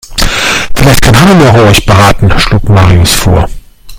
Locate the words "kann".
1.03-1.15